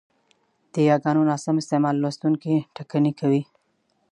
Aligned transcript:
د 0.73 0.75
یاګانو 0.89 1.27
ناسم 1.29 1.55
استعمال 1.61 1.95
لوستوونکی 1.97 2.55
ټکنی 2.75 3.11
کوي، 3.19 3.41